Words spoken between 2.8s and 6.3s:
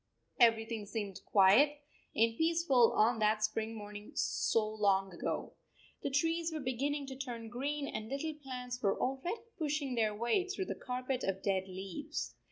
on that spring morning so long ago. The